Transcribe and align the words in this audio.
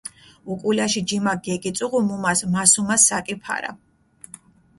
უკულაში 0.53 1.03
ჯიმაქ 1.11 1.43
გეგიწუღუ 1.47 1.99
მუმას 2.07 2.41
მასუმა 2.55 2.99
საკი 3.05 3.37
ფარა. 3.45 3.71